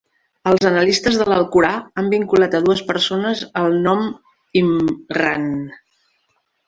[0.51, 4.05] Els analistes de l'Alcorà han vinculat a dues persones al nom
[4.63, 5.47] Imran.